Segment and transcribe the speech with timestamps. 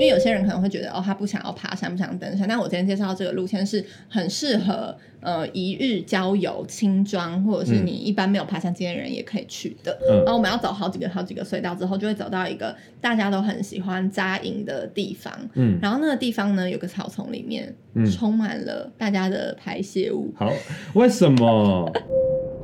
[0.00, 2.48] 因为有些人可能会觉得哦，他不想要爬山，不想登山。
[2.48, 9.96] 但我今天介绍这个路线是很适合呃一日郊游、轻装，或者是你一般没有爬山经验的人也可以去的。
[10.10, 15.32] 嗯然后我们要走好几个好几个隧道之后，就会走到一个大家都很喜欢扎营的地方。
[15.52, 20.34] 嗯，然后那个地方呢，有个草丛里面嗯充满了大家的排泄物。
[20.36, 20.52] 好，
[20.94, 21.92] 为什么？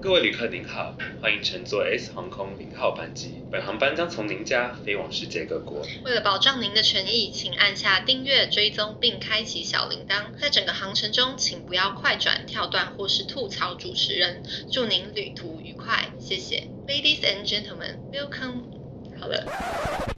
[0.03, 5.87] 各位旅客您好，欢迎乘坐 S 航空零号班机，本航班将从您家飞往世界各国。
[6.07, 10.33] 为了保障您的权益，请按下订阅、追踪并开启小铃铛。
[10.41, 14.43] 在整个航程中，请不要快转、跳段或是吐槽主持人。
[14.73, 16.69] 祝您旅途愉快，谢谢。
[16.89, 18.80] Ladies and gentlemen, welcome。
[19.21, 19.37] 好了，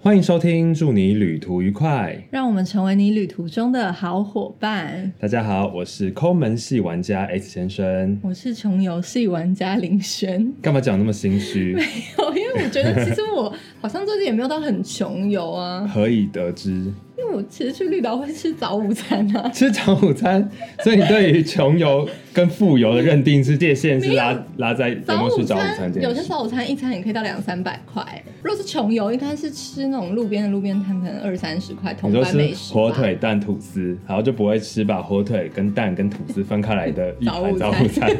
[0.00, 2.16] 欢迎收听，祝你旅途愉快。
[2.30, 5.12] 让我们成为你旅途中的好伙伴。
[5.18, 8.16] 大家好，我是抠门系玩家 X 先生。
[8.22, 10.52] 我是穷游戏玩家林轩。
[10.62, 11.74] 干嘛讲那么心虚？
[11.74, 11.82] 没
[12.16, 13.52] 有，因为我觉得其实我
[13.82, 16.70] 好像最近也没有到很穷游啊，何以得知？
[16.70, 19.48] 因为我其实去绿岛会吃早午餐啊。
[19.48, 20.48] 吃早午餐，
[20.84, 25.92] 所以你对于穷游跟富游的认定是界限是拉拉在有没早午有吃早午餐？
[26.00, 38.08] 有些早午餐一餐也可以到两三百块，如果是穷游，应该是吃那种路边的路边摊，可能二三十块同你说班美食火腿蛋吐司，然后就不会吃把火腿跟蛋跟吐司分开来的一盘早早午午餐。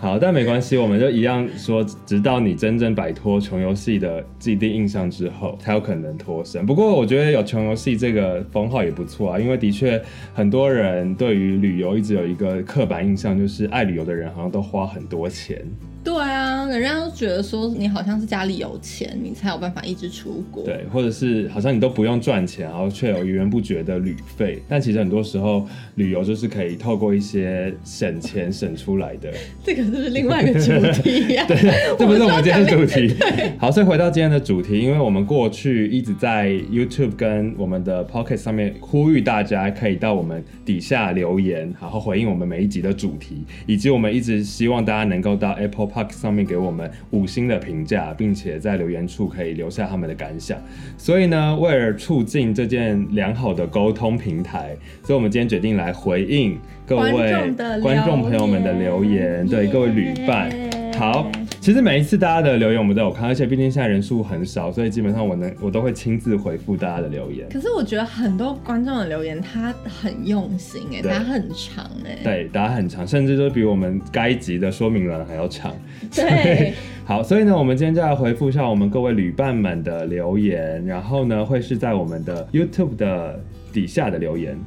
[0.00, 6.64] 好，但没关系，我们就一样说，直到你真正摆脱穷游戏的既定印象之后，才有可能脱身。
[6.64, 10.00] 不过我觉得有穷游戏这个封号也不错啊，因为的确
[10.32, 15.64] 很多人对于旅游一直有一个刻板印象，就是爱旅游的人好像都花很多钱。
[16.08, 20.64] 对啊，人家都觉得说你好像是家里有钱，你才有办法一直出国。
[20.64, 24.62] 对，或者是好像你都不用赚钱，然后却有源源不绝的旅费。
[24.66, 29.30] 但其实很多时候，旅游就是可以透过一些省钱省出来的。
[29.62, 31.56] 这个是不是另外一个主题 呀、对，
[31.98, 33.14] 这不是我们今天的主题。
[33.58, 50.58] 好，所以回到今天的主题，因为我们过去一直在 YouTube 跟我们的 Pocket 上面呼吁大家可以到我们底下留言，然后回应我们每一集的主题，以及我们一直希望大家能够到 Apple Park 上面给我们五星的评价，并且在留言处可以留下他们的感想。
[50.96, 60.50] 所以呢，为了促进这件良好的沟通平台，所以我们今天决定来回应各位观众的观众朋友们的留言，对各位旅伴。
[60.98, 61.30] 好，
[61.68, 67.46] 其实每一次大家的留言我们都有看，而且毕竟现在人数很少，所以基本上我能我都会亲自回复大家的留言。
[67.50, 72.20] 可是我觉得很多观众的留言他很用心哎，对他很长哎。
[72.24, 75.76] 对，答案很长，甚至都比我们该集的说明栏还要长。
[76.14, 76.72] 对
[77.04, 83.38] 好，所以呢，我们今天就来回复一下我们各位旅伴们的留言，然后呢，会是在我们的 YouTube 的
[83.74, 84.58] 底下的留言。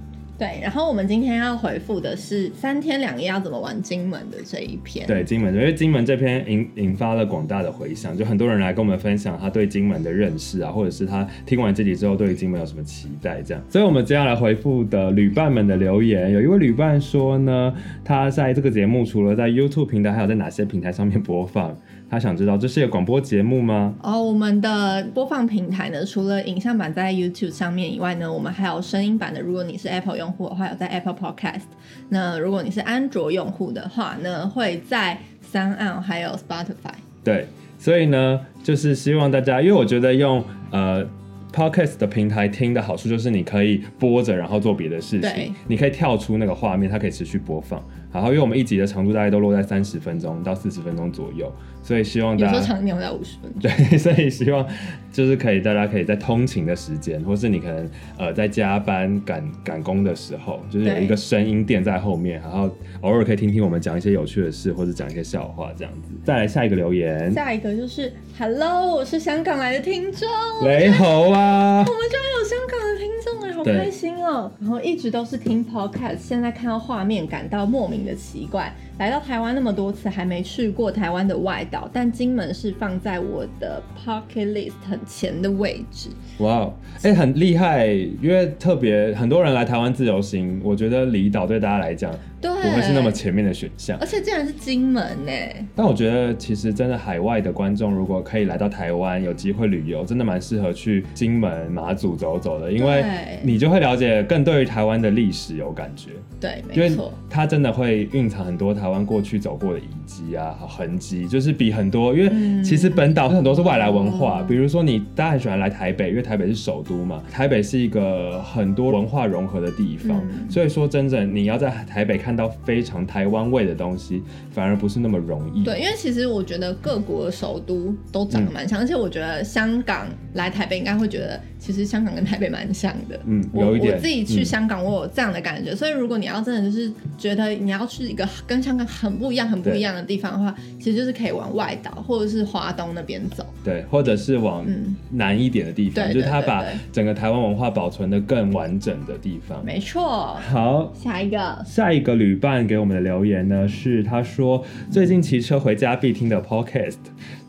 [0.42, 5.06] 对，然后我们今天要回复的是三天两夜要怎么玩金门的这一篇。
[5.06, 13.64] 对金门，因为金门这篇引引发了广大的回响，就很多人来跟我们分享他对金门的认识啊，或者是他听完这集之后对金门有什么期待这样。
[13.70, 17.72] 所以我们接下来回复的旅伴们的留言，有一位旅伴说呢，
[18.04, 21.78] 他在这个节目除了在 YouTube 平台，还有在哪些平台上面播放？
[22.12, 23.94] 他想知道这是一个广播节目吗？
[24.04, 29.40] 哦，我们的播放平台呢，除了影像版在 YouTube 上面以外呢，我们还有声音版的。
[29.40, 31.62] 如果你是 Apple 用户的话，有在 Apple Podcast；
[32.10, 36.94] 那如果你是安卓用户的话呢，会在三岸还有 Spotify。
[37.24, 37.48] 对，
[37.80, 41.08] 所以呢，就是希望大家，因为我觉得用呃
[41.54, 47.84] podcast 的平台听的好处就是你可以播着，然后做别的事对情，你可以跳出那个画面，它可以持续播放。
[48.14, 51.50] 然后，因为我们一集的长度大概都落在三十分钟到四十分钟左右，
[51.82, 52.68] 所以希望有时候大家。
[52.68, 53.62] 长一点会在五十分钟。
[53.90, 54.68] 对，所以希望
[55.14, 62.70] 就是可以，大家可以在通勤的时间，或是你可能呃在加班赶赶工的时候，就是有一个声音垫在后面，然后
[63.00, 66.12] 偶尔可以听听我们讲一些有趣的事，或者讲一些笑话这样子。
[66.26, 70.28] 再来下一个留言，下一个就是 Hello，我是香港来的听众。
[70.68, 74.52] 雷猴啊，我们居然有香港的听众哎，好对开心哦！
[74.60, 78.74] 然后一直都是听 podcast，现在看到画面感到莫名的奇怪。
[78.98, 86.10] 来到台湾那么多次，还没去过台湾的外岛，但金门是放在我的 pocket list 很前的位置。
[86.40, 92.12] 哇哦，哎，很厉害，因为特别很多人来台湾自由行，我觉得离岛对大家来讲
[92.42, 93.98] 对，不会是那么前面的选项。
[94.00, 95.32] 而且竟然是金门呢，
[95.76, 103.04] 但我觉得其实真的海外的观众，如果可以来到台湾，有机会旅游，真的蛮适合去金门、马祖走走的，因为
[103.44, 112.64] 你就会了解更对于台湾的历史有感觉，对，没错，它真的会蕴藏很多台湾过去走过的遗迹啊、痕迹，就是比很多，因为嗯。
[112.64, 120.50] 其实本岛很多是外来文化，比如说你大家很喜欢来台北，因为台北是首都嘛，台北是一个很多文化融合的地方，嗯。
[120.50, 125.64] 所以说真正你要在台北看到非常台湾味的东西，反而不是那么容易。
[125.64, 133.20] 对，因为其实我觉得各国的首都都长得蛮像，而且我觉得香港来台北应该会觉得其实香港跟台北蛮像的。
[133.26, 135.76] 嗯有一点我自己去嗯香港，我有这样的感觉。
[135.76, 143.46] 所以如果你要真的就是觉得你要去一个跟香港很不一样、很不一样的地方的话，其实就是可以往外岛或者是华东那边走。
[143.64, 149.64] 对，或者是往嗯南一点的地方，对就是它把整个台湾文化保存的更完整的地方。
[149.64, 156.98] 没错，好，下一个下一个旅伴给我们的留言呢是他说最近骑车回家必听的 podcast，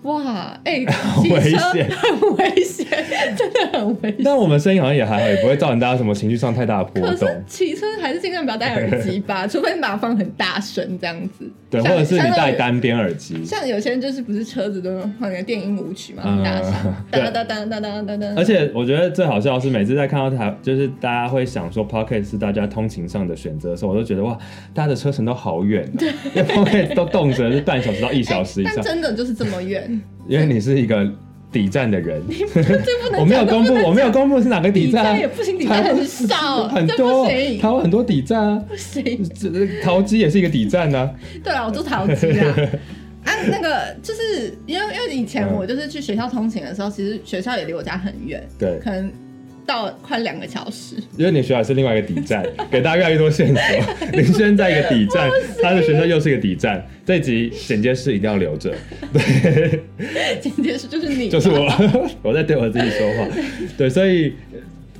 [0.03, 2.87] 哇，哎、 好骑危险很危险，
[3.37, 4.17] 真的很危险。
[4.25, 7.43] 但我们声音好像也还好，也不会造成大家什么情绪上太大的波可动是。
[7.47, 11.49] 骑车还是尽量不要戴耳机吧， 除非你把它放很大声这样子。
[11.71, 13.43] 对，或者是你戴单边耳机。
[13.45, 16.73] 像有些人就是不是车子都放那个电音舞曲嘛，嗯很大声，
[17.11, 18.27] 对哒哒哒哒哒哒哒。
[18.37, 24.37] 而且我觉得最好笑的是，每次在看到台，就是大家会想说 Pocket 是大家通勤上的选择的时候，我都觉得哇，
[24.75, 25.99] 大家的车程都好远、啊，
[26.35, 29.92] 因为 Pocket 都动辄是半小时到一小时以上但，真的就是这么远，
[30.27, 31.09] 因为你是一个
[31.51, 32.23] 抵站的人。
[32.29, 32.63] 这
[33.03, 39.23] 不能我没有公布，我没有公布是哪个抵底站啊，站也不行，底站很少，很多，不行，台湾很多抵站啊，不行。
[39.35, 41.11] 这桃机也是一个抵站啊。
[41.43, 42.57] 对啊，我做桃机啊。
[43.25, 49.09] 啊，那个就是因为因为以前我就是去学校通勤的时候，其实学校也离我家很远，对，可能
[49.67, 50.97] 到快两个小时。
[51.17, 53.63] 因为你学校是另外一个底站， 给大家越来越多线索。
[54.13, 55.31] 林轩在一个底站，
[55.63, 56.87] 他的学校又是一个底站。
[57.05, 58.73] 这集简介是一定要留着，
[59.13, 61.69] 对，简介是就是你，就是我，
[62.23, 63.29] 我在对我自己说话。
[63.77, 64.33] 对，所以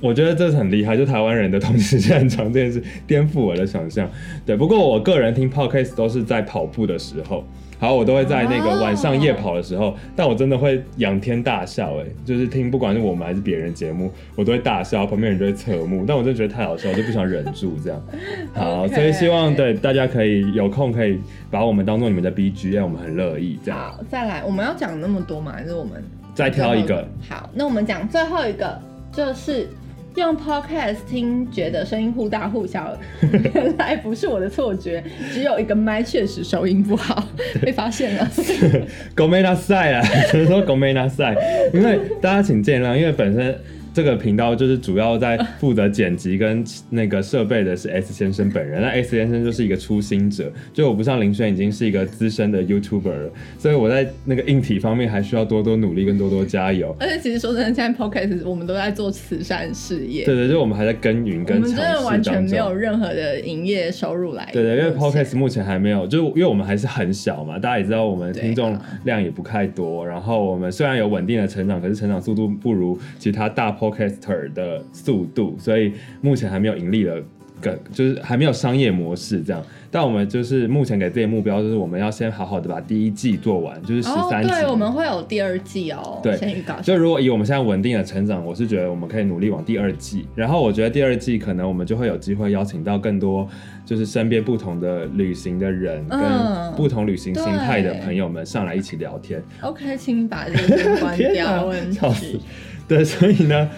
[0.01, 4.09] 我觉得这是很厉害，就台湾人的通勤时间很长这件事，颠覆我的想象。
[4.45, 7.47] 对，不过我个人听 podcast 都是在跑步的时候。
[7.83, 18.01] 好，我都会在那个哦晚上夜跑的时候，但我真的会仰天大笑、哎，就是听不管是我们还是别人节目，我都会大笑，旁边人就会侧目，但我真的觉得太好笑，我就不想忍住这样。
[18.55, 21.19] 好所以希望对大家可以有空可以
[21.51, 23.77] 把我们当做你们的 BGM，我们很乐意这样。
[23.77, 25.51] 好，再来，我们要讲那么多吗？
[25.51, 26.01] 还是我们
[26.33, 27.05] 再挑一个？
[27.27, 28.79] 好，那我们讲最后一个，
[29.11, 29.67] 就是
[30.15, 32.97] 用 podcast 听，觉得声音忽大忽小，
[33.53, 37.27] 原来不是我的错觉，只有一个麦确实收音不好，
[37.61, 38.29] 被发现了。
[39.15, 41.35] 狗妹那赛啦，只能说狗妹拉塞，
[41.73, 43.57] 因为大家请见谅，因为本身。
[43.93, 56.95] 这个频道就是主要在负责剪辑跟那个设备的是 S 先生本人，那 S 先生就是一个初心者，就我不像林轩已经是一个资深的 YouTuber 了，所以我在那个硬体方面还需要多多努力跟多多加油。
[56.99, 62.73] 而且其实说真的，现在 podcast 我们都在做慈善事业，对对，就我们还在耕耘我们跟尝试真的完全没有。
[62.73, 64.49] 任何的营业收入来。
[64.51, 77.21] 对对，因为 Podcast 目前还没有，就是因为我们还是很小嘛，大家也知道我们听众量也不太多，然后我们虽然有稳定的成长，可是成长速度不如其他大 Podcaster 的速度，所以目前还没有盈利的
[77.59, 79.61] 个，就是还没有商业模式这样。
[79.91, 84.49] 但我们就是目前给自己目标，就是我们要先好好的把第一季做完，就是十哦，三集。
[84.49, 86.19] 对，我们会有第二季哦。
[86.23, 86.73] 对先预告。
[86.81, 90.25] 就如果以我们现在稳定的成长，我是觉得我们可以努力往第二季。
[90.33, 93.47] 然后我觉得第二季可能我们就会有机会邀请到更多，
[93.85, 99.39] 就是身边不同的旅行的人，嗯跟不同旅行形态的朋友们上来一起聊天。
[99.61, 101.71] OK，请把这个关掉。
[102.87, 103.69] 对，所以呢，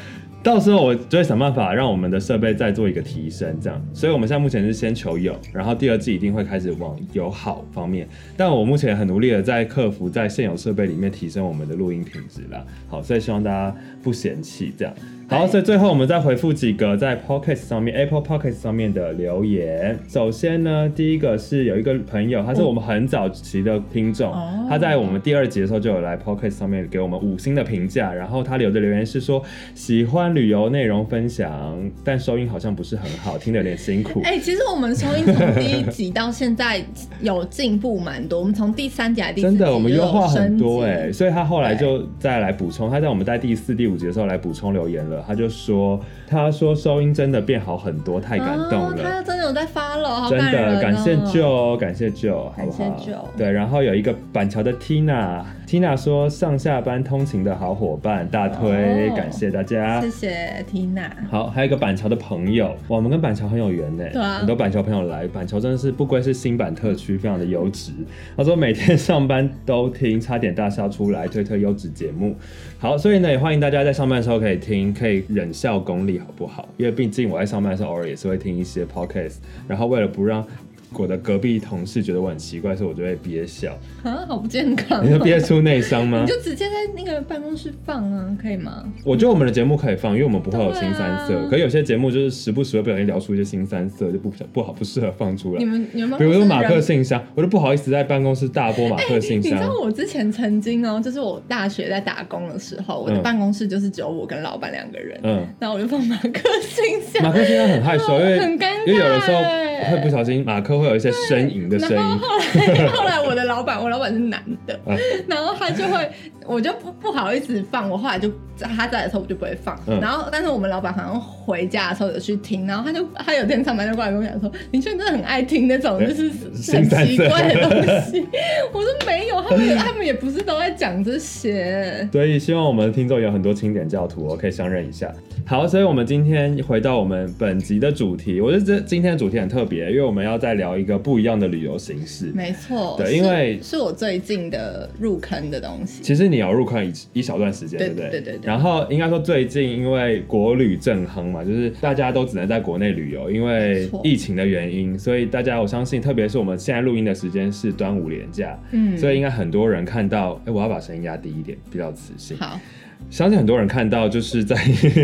[0.41, 3.81] 到时候我就会想办法让我们的设备再做一个提升，这样。
[3.93, 8.07] 所以我们现在目前是先求有，然后第二季一定会开始往友好方面。
[8.35, 12.65] 但我目前很努力的在克服在现有设备里面提升我们的录音品质啦。
[12.87, 14.93] 好，所以希望大家不嫌弃这样。
[15.27, 19.97] 好，所以最后我们再回复几个在 Podcast 上面 Apple Podcast 上面的留言。
[20.07, 24.67] 首先呢，第一个是有一个朋友，他是我们很早期的听众，哦。
[24.69, 29.41] 他在我们第二集的时候就有来 Podcast 上面给我们五星的评价，然后他留的留言是说
[29.73, 34.21] 喜欢旅游内容分享，但收音好像不是很好，听得有点辛苦。
[34.25, 36.79] 哎、其实我们收音从第一集到现在
[37.19, 48.95] 有进步蛮多，我们 从第三集还是第四集真的，我们优化很多哎、哎、所以他后来就再来补充，他在我们在第四、第五集的时候来补充留言了，他就说，他说收音真的变好很多，太感动了。
[48.95, 52.77] 哦，他真的有在发了，好真的感谢 Joe，感谢 Joe，好不好？
[52.77, 60.09] 感谢 Joe 对，然后有一个板桥的 Tina，Tina 说上下班通勤的好伙伴，大推，哦感谢大家谢。
[60.09, 61.09] 谢 Tina。
[61.29, 64.03] 好，还有一个板桥的朋友，哇我们跟板桥很有缘呢。
[64.11, 67.91] 对啊很多板桥朋友来，板桥真的是不愧是新版特区，非常的优质。
[68.35, 72.35] 他说每天上班都听，差点大笑出来，推推优质节目。
[72.79, 76.67] 好，所以呢，也欢迎大家在上班的时候可以听，可以忍笑功力，好不好？
[76.77, 79.35] 因为毕竟我在上班的时候，偶尔也是会听一些 podcast，
[79.67, 80.45] 然后为了不让
[80.93, 83.77] 我的隔壁同事觉得我很奇怪，所以我就会憋笑。
[84.03, 85.19] 啊，好不健康、你就哦。
[85.19, 86.27] 憋出内伤吗你？
[86.27, 88.83] 就直接在那个办公室放啊，可以吗？
[89.03, 91.47] 我觉得我们的节目可以放，因为我们不会有新三色。
[91.49, 95.65] 可有些节目就是时不时会不小心聊出一些新三色，就不不好不适合放出来你。
[95.65, 99.51] 们你们办比如说马克信箱，我就不好意思在办公室大播马克信箱。
[99.55, 111.95] 你知道我之前曾经哦，就是我大学在打工的时候，我的嗯办公室就是只有我跟老板两个人，嗯，然后我就放马克信箱，马克信箱很害羞，因为 很尴尬因为有的时候欸会不小心，马克会有一些呻吟的声音。
[111.95, 116.09] 然后后来 后来我的老板，我老板是男的，嗯然后他就会，
[116.45, 119.99] 我就不不好意思放，我后来就他在的时候我就不会放，嗯。
[119.99, 126.29] 然后但是我们老板好像回家的时候有去听，然后他就他有天上班就过来跟我讲说，林轩真的很爱听那种就是
[126.71, 128.25] 很奇怪的东西，
[128.71, 135.11] 我说没有，他们也他们也不是都在讲这些，所以希望我们的听众有很多清点教徒，我可以相认一下。
[135.45, 142.31] 好，所以我们今天回到我们本集的主题，我觉得这今天的主题很特别，因为我们要在聊一个不一样的旅游形式。
[142.33, 148.09] 没错，对因为是我最近的入坑的东西，其实你有入坑一一小段时间，对不对？
[148.09, 162.37] 对对对然后应该说最近因为国旅正夯嘛，就是大家都只能在国内旅游，因为疫情的原因，所以大家我相信，特别是我们现在录音的时间是端午连假，嗯所以应该很多人看到，哎，我要把声音压低一点，比较磁性。
[162.37, 162.59] 好，
[163.09, 164.55] 相信很多人看到，就是在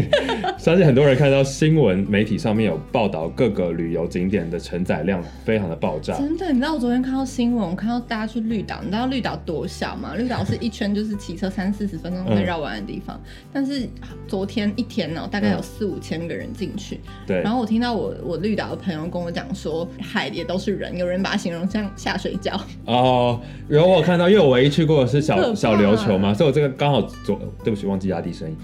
[0.58, 6.15] 相信很多人看到新闻媒体上面有报道各个旅游景点的承载量非常的爆炸。
[6.17, 10.13] 真的，你知道我昨天看到新闻，我看到大家去绿岛，你知道绿岛多小吗？
[10.20, 13.20] 绿岛是一圈就是骑车三四十分钟可以绕完的地方，
[13.51, 13.88] 但是
[14.27, 17.00] 昨天一天呢、大概有嗯四五千个人进去。
[17.25, 22.60] 对然，后我听到我我绿岛的朋友跟我讲说，海也都是人，有人把它形容像下水饺。
[22.86, 28.57] 哦，然后我有看到，因为我唯一去过的是小小琉球嘛，所以我这个刚好昨对不起忘记压低声音。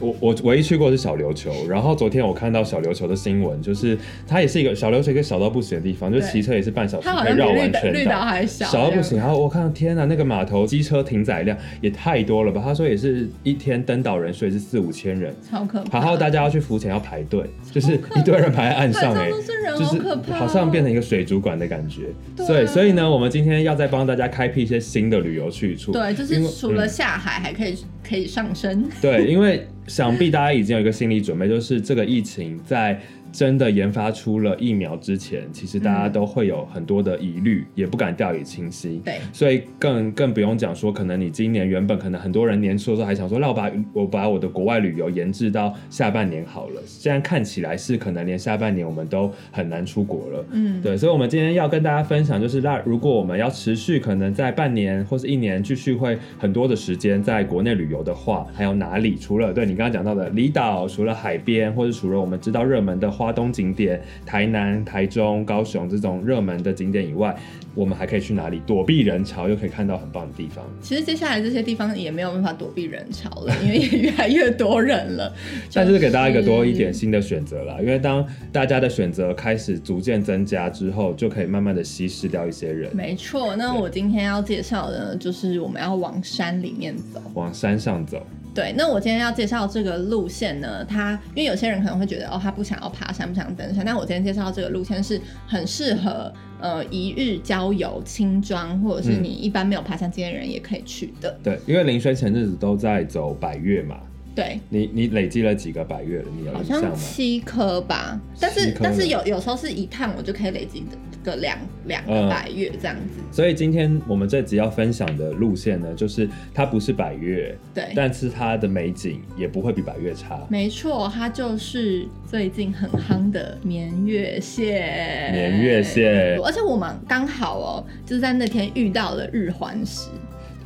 [0.00, 12.62] 我我唯一去过是小琉球，然后昨天我看到小琉球的新闻，就是它也是一个小琉球一个小到不行的地方，就对骑车也是半小时可以绕完全绿岛还小，小到不行，然后我看到天呐，那个码头机车停载量也太多了吧？
[12.64, 15.98] 他说也是一天登岛人数也是四五千人，超可怕。
[15.98, 19.30] 然后大家要去浮潜要排队，就是一堆人排在岸上海哎、
[19.76, 20.00] 就是
[20.32, 22.06] 好像变成一个水族馆的感觉。
[22.36, 25.92] 对啊所以呢，我们今天要再帮大家开辟一些新的旅游去处。
[25.92, 27.76] 对，就是除了嗯下海还可以
[28.10, 28.84] 可以上升。
[29.00, 33.00] 对，因为想必大家已经有一个心理准备，就是这个疫情在
[33.32, 39.00] 真的研发出了疫苗之前，其实大家嗯都会有很多的疑虑，也不敢掉以轻心。
[39.04, 46.80] 对，所以更更不用讲说，可能你今年原本可能很多人年初的时候还想说，那我把我把我的国外旅游延至到下半年好了。
[46.86, 50.44] 现在看起来是可能连下半年我们都很难出国了。
[50.52, 59.16] 嗯，对，所以，我们今天要跟大家分享，就是那如果我们要持续可能在半年或是一年继续会很多的时间在国内旅游的话，还有哪里？
[59.16, 67.36] 除了对你刚刚讲到的离岛，除了海边，或者除了我们知道热门的花东景点，台南、台中、高雄这种热门的景点以外，
[67.74, 70.64] 我们还可以去哪里躲避人潮，又可以看到很棒的地方？
[70.80, 75.34] 其实接下来这些地方也没有办法躲避人潮了，因为也越来越多人了。
[75.74, 87.20] 但是给大家一个多一点新的选择啦，因为当大家的选择开始逐渐增加之后，就可以慢慢的稀释掉一些人，没错，那我今天要介绍的呢，就是我们要往山里面走。
[87.34, 88.26] 往山上走。
[88.54, 101.38] 对，那我今天要介绍这个路线呢，它因为有些人可能会觉得哦，他不想要爬山，不想登山，那我今天介绍这个路线是很适合呃一日郊游、轻装，或者是嗯你一般没有爬山经验的人也可以去的。
[101.42, 104.00] 对，因为林轩前日子都在走百越嘛，
[104.34, 106.24] 对，你你累积了几个百越了？
[106.36, 106.96] 你有好像印象吗？
[106.96, 110.80] 七颗吧，但是但是有有时候是一趟我就可以累积
[111.22, 113.20] 个两两个嗯百月这样子。
[113.30, 120.40] 所以今天我们这集要分享的路线呢，就是它不是百月，对，但是它的美景也不会比百月差。
[120.48, 125.32] 没错，它就是最近很夯的绵月线。
[125.32, 130.10] 绵月线而且我们刚好哦，就是在那天遇到了日环食。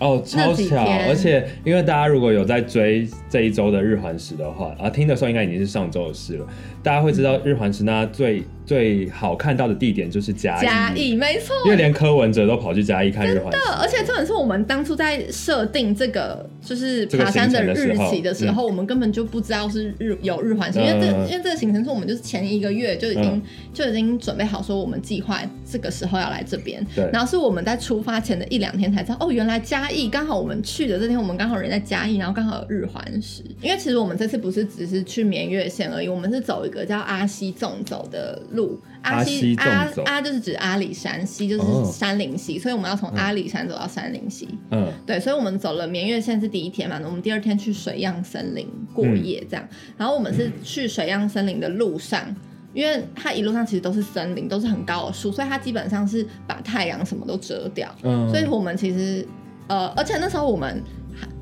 [0.01, 0.85] 哦，超巧！
[1.09, 6.47] 而且因为大家如果有在追这一周的日环食的话，啊，听的时候应该已经是上周的事了。
[6.85, 11.55] 大家会知道日环食那最最好看到的地点就是嘉义，嘉义，没错。
[11.65, 13.59] 因为连柯文哲都跑去嘉义看日环食。
[13.79, 21.25] 而且重点是我们当初在设定这个就是爬山的日行程的时候期的时候，我们根本就不知道是日有日环食，因为这嗯。
[21.31, 23.43] 因为这个行程是我们就是前一个月就已经、嗯。
[23.73, 27.09] 就已经准备好说我们计划这个时候要来这边，对。
[27.13, 33.43] 然后是我们在出发前的一两天才知道，哦，原来嘉义刚好我们去的这天，我们刚好人在嘉义，然后刚好有日环食。
[33.61, 38.81] 因为其实我们这次不是只是去绵月线而已，我们是走一个叫阿西纵走的路。
[39.03, 44.49] 阿西阿阿就是指阿里山，西就是哦山林溪，所以我们要从阿里山走到山林溪。
[44.71, 52.35] 嗯，对，所以我们走了绵月线是第一天嘛，我们第二天去水漾森林过夜这样，然后我们是去水漾森林的路上。
[52.73, 57.89] 因为它一路上其实都是森林，都是很高的树，所以它基本上是把太阳什么都遮掉。
[58.03, 59.25] 嗯，所以我们其实
[59.69, 60.83] 呃，而且那时候我们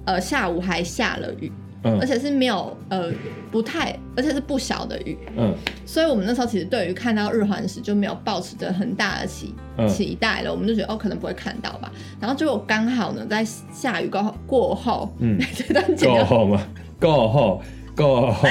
[0.05, 1.51] 呃下午还下了雨，
[1.85, 1.99] 嗯。
[2.01, 3.11] 而且是没有呃
[3.51, 5.55] 不太，而且是不小的雨，嗯。
[5.87, 9.89] 所以我们那时候其实对于看到日环食就没有抱持着很大的期嗯。
[9.89, 15.39] 期待了，我们就觉得哦可能不会看到吧，然后结果刚好呢在下雨过后过后，嗯。
[15.55, 16.67] 这段剪掉，吗？
[17.01, 17.63] 过后，
[17.97, 18.49] 过后，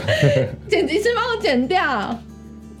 [0.68, 2.18] 剪辑师帮我剪掉。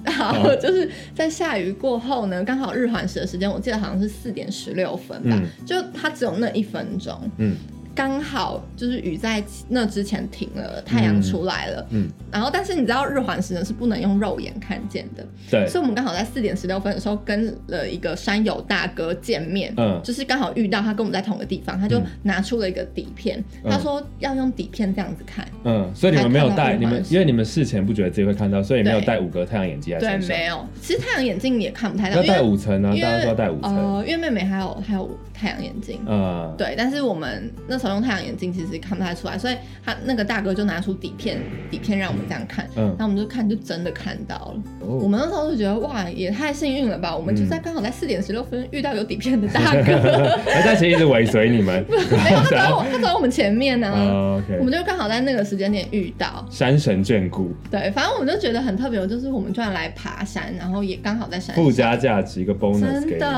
[0.06, 0.54] 好，好。
[0.56, 5.66] 就是在下雨过后呢，刚好日环食的时间，我记得好像是四点十六分吧，嗯。
[5.66, 7.56] 就它只有那一分钟，嗯
[7.98, 20.00] 刚好就是雨在那之前停了，太阳出来了，嗯，然后但是你知道日环食呢是不能用肉眼看见的，对，所以我们刚好在四点十六分的时候跟了一个山友大哥见面，嗯。
[20.04, 22.06] 就是刚好遇到他跟我们在同个地方，他就嗯。
[22.22, 23.70] 拿出了一个底片，嗯。
[23.72, 29.06] 他说要用底片这样子看，嗯，所以你们没有还看到戴你们因为你们事前不觉得自己会看到，所以没有对。
[29.06, 30.36] 戴五格太阳眼镜在对，身上。
[30.36, 33.76] 没有，其实太阳眼镜也看不太到，要戴五层啊，大家都要戴五层。
[33.76, 35.98] 呃，因为妹妹还有还有太阳眼镜。
[36.06, 41.38] 嗯，对，但是我们那时候用太阳眼镜，其实看不太出来，所以他那个大哥就拿出底片，
[41.70, 44.62] 底片让我们这样看，嗯然后我们就看，就真的看到了。
[44.80, 47.14] 我哦，们那时候就觉得哇，也太幸运了吧！
[47.16, 56.46] 我们就嗯在刚好在四点十六分遇到有底片的大哥，那他其实一直尾随你们， 没有他走我他走我们前面呢、哦我们就刚好在那个时间点遇到。
[56.50, 63.18] 山神眷顾，对，反正我们就觉得很特别，就是我们居然来爬山，然后也刚好在山附，加价值一个 bonus 真。
[63.18, 63.28] 的。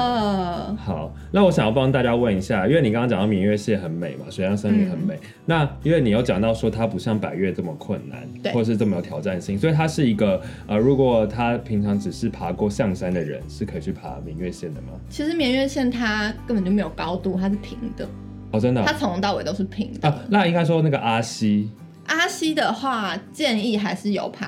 [0.77, 5.19] 好，那我想要帮大家问一下，因为你刚刚讲到明月蟹很美嘛，水漾森林很美。
[5.45, 14.89] 那因为你有讲到说它不像百越这么困难，对或者是这么有挑战性，所以它是一个呃，如果他平常只是爬过象山的人，是可以去爬明月线的吗？
[15.11, 18.09] 其实明月线它根本就没有高度，它是平的，
[18.53, 20.09] 哦，真的它啊从头到尾都是平的。
[20.09, 21.71] 啊那应该说那个阿西
[22.07, 24.47] 阿西的话，建议还是有爬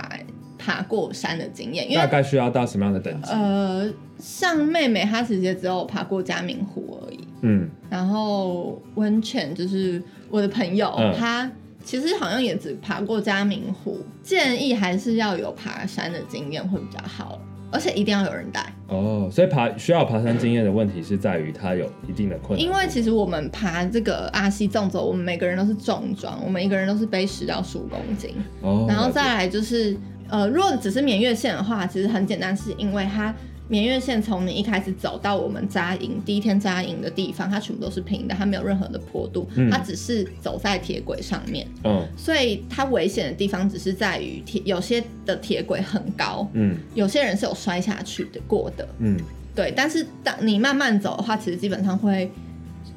[0.62, 3.32] 爬过山的经验，因为大概需要到什么样的等级？
[3.32, 10.00] 呃，像妹妹她直接只有爬过嘉明湖而已，嗯，然后温泉就是
[10.30, 11.12] 我的朋友，嗯。
[11.18, 11.50] 他
[11.84, 17.40] 其实好像也只爬过嘉明湖，建议还是要有爬山的经验会比较好，
[17.72, 29.96] 而且一定要有人带，哦，所以爬需要爬山经验的问题是在于它有一定的困难，因为其实我们爬这个阿西纵走，我们每个人都是重装，我们一个人都是背十到十五公斤，哦，然后再来就是，
[30.32, 33.34] 呃，如果只是绵月线的话，其实很简单，是因为它
[33.68, 39.70] 绵月线从你一开始走到我们扎营第一天扎营的地方，它全部都是平的，它没有任何的坡度，嗯。
[39.70, 46.78] 它只是走在铁轨上面，嗯所以它危险的地方只是在于铁有些的铁轨很高，嗯。
[46.94, 49.18] 有些人是有摔下去的过的，嗯。
[49.54, 52.30] 对，但是当你慢慢走的话，其实基本上会。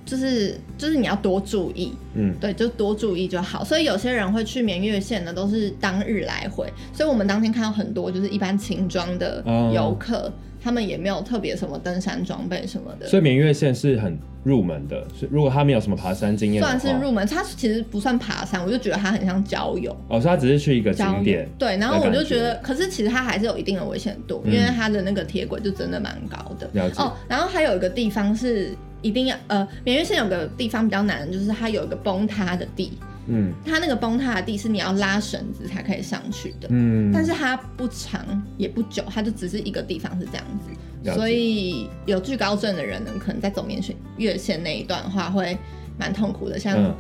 [0.06, 3.64] 就是就是你要多注意，嗯对，就多注意就好。
[3.64, 6.72] 所以有些人会去绵月线呢，都是当日来回。
[6.94, 17.26] 所以我们当天看到很多就是一般轻装的哦游客，他们也没有特别什么登山装备什么的，所以明月线是很入门的，是如果他没有什么爬山经验算是入门。
[17.26, 19.92] 它其实不算爬山，我就觉得它很像郊游。
[20.08, 26.70] 哦，所以他只是去一个景点，对，然后我就觉得，可是其实它还是有一定的危险度，嗯因为它的那个铁轨就真的蛮高的。
[26.74, 32.94] 了解哦，然后还有一个地方是一定要呃，绵月线有个地方比较难，就是它有一个崩塌的地，
[33.28, 33.54] 嗯。
[33.64, 36.68] 它那个崩塌的地是你要拉绳子才可以上去的。
[36.72, 45.56] 嗯，但是它不长也不久，它就只是一个地方是这样子，所以有惧高症的人呢，可能在走绵雪月线那一段的话会
[46.00, 46.96] 蛮痛苦的，像嗯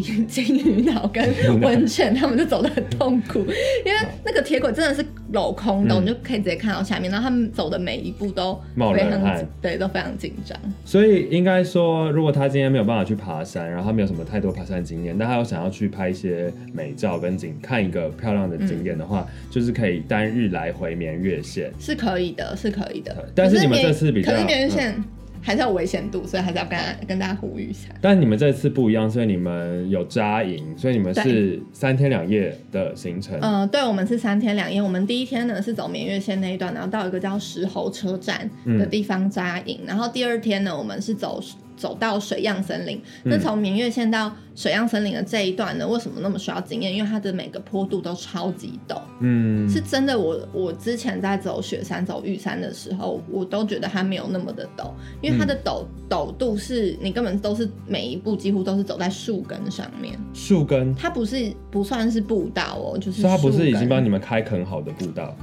[0.00, 1.24] 金 金鱼脑跟
[1.60, 3.40] 温泉，他们就走得很痛苦，
[3.84, 10.58] 因为那个铁轨真的是镂空的，嗯你就可以直接看到下面，然后他们走的每一步都冒非常冷汗对，都非常紧张。
[10.84, 21.72] 所以应该说，如果他今天没有办法去爬山，然后他没有什么太多爬山经验，但他又想要去拍一些美照跟景，看一个漂亮的景点的话，就是可以单日来回绵月线。
[21.78, 23.28] 是可以的，是可以的。
[23.34, 25.04] 但是你们这次比较嗯可是绵月线
[25.42, 27.88] 还是有危险度，所以还是要跟跟大家呼吁一下。
[28.00, 33.36] 但你们这次不一样，所以你们有扎营，所以你们是三天两夜的行程。
[33.40, 34.80] 嗯、对，我们是三天两夜。
[34.80, 39.80] 我们第一天呢是走绵月线那一段，然后到一个叫石猴车站的地方扎营。
[39.84, 41.42] 然后第二天呢，我们是走
[41.76, 43.00] 走到水漾森林。
[43.24, 46.94] 那从明月线到水漾森林的这一段呢，为什么那么需要经验？
[46.94, 50.38] 因为它的每个坡度都超级陡，嗯，是真的我。
[50.52, 60.18] 我之前在走雪山、走玉山的时候，我都觉得它没有那么的陡，因为它的陡陡度是你根本都是每一步几乎都是走在树根上面。
[60.34, 65.34] 树根，它不是不算是步道哦，就是它不是已经帮你们开垦好的步道。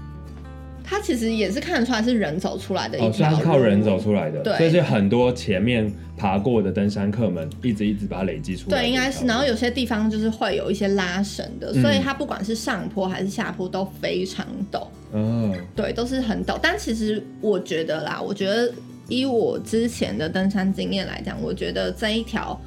[0.89, 8.89] 它其实也是看得出来是人走出来的一哦，是靠人走出来的，对所以是很多前面爬过的登山客们一直一直把它累积出来对。
[8.89, 9.23] 应该是。
[9.27, 16.57] 然后有些地方就是会有一些拉绳的，嗯所以它不管是上坡还是下坡都非常陡，嗯，对，都是很陡。
[16.59, 18.73] 但其实我觉得啦，我觉得
[19.07, 22.59] 以我之前的登山经验来讲，我觉得这一条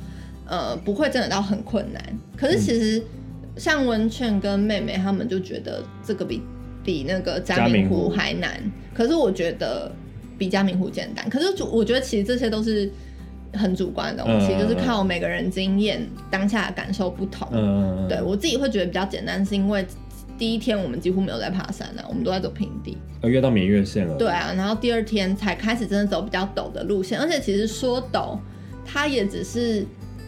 [0.46, 2.00] 呃不会真的到很困难。
[2.36, 3.02] 可是其实
[3.56, 6.40] 像文倩跟妹妹他们就觉得这个比
[6.84, 8.60] 比那个嘉明湖还难，
[8.94, 9.90] 可是我觉得
[10.36, 11.28] 比嘉明湖简单。
[11.28, 12.90] 可是主我觉得其实这些都是。
[13.54, 17.46] 很主观的东西，嗯就是靠每个人经验、当下的感受不同。
[17.52, 19.84] 嗯，对我自己会觉得比较简单，是因为
[20.38, 22.96] 第一天我们几乎没有在爬山啊，我们都在走平地。
[23.20, 24.16] 呃，越到绵月线了。
[24.16, 28.38] 对，啊，然后第二天才开始真的走比较陡的路线，而且其实说陡，
[28.86, 29.84] 它也只是